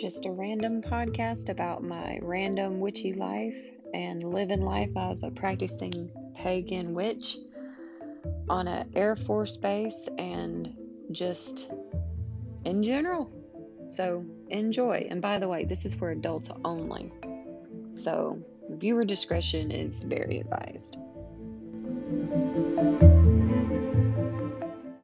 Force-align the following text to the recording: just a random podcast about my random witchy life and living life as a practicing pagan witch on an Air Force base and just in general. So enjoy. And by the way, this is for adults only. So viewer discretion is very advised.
just 0.00 0.24
a 0.24 0.30
random 0.30 0.80
podcast 0.80 1.50
about 1.50 1.84
my 1.84 2.18
random 2.22 2.80
witchy 2.80 3.12
life 3.12 3.54
and 3.92 4.24
living 4.24 4.62
life 4.62 4.88
as 4.96 5.22
a 5.22 5.30
practicing 5.30 6.10
pagan 6.34 6.94
witch 6.94 7.36
on 8.48 8.66
an 8.66 8.90
Air 8.96 9.14
Force 9.14 9.58
base 9.58 10.08
and 10.16 10.72
just 11.12 11.70
in 12.64 12.82
general. 12.82 13.30
So 13.88 14.24
enjoy. 14.48 15.06
And 15.10 15.20
by 15.20 15.38
the 15.38 15.48
way, 15.48 15.66
this 15.66 15.84
is 15.84 15.94
for 15.94 16.12
adults 16.12 16.48
only. 16.64 17.12
So 18.02 18.42
viewer 18.70 19.04
discretion 19.04 19.70
is 19.70 20.02
very 20.02 20.38
advised. 20.38 20.96